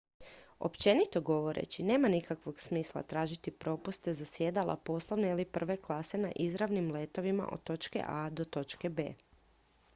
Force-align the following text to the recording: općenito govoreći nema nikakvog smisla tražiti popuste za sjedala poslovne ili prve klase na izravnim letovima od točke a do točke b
općenito 0.59 1.21
govoreći 1.21 1.83
nema 1.89 2.07
nikakvog 2.13 2.59
smisla 2.61 3.03
tražiti 3.03 3.51
popuste 3.51 4.13
za 4.21 4.25
sjedala 4.25 4.75
poslovne 4.77 5.29
ili 5.29 5.45
prve 5.45 5.77
klase 5.81 6.17
na 6.23 6.31
izravnim 6.35 6.91
letovima 6.91 7.49
od 7.51 7.63
točke 7.63 8.03
a 8.07 8.29
do 8.29 8.45
točke 8.45 8.89
b 8.89 9.11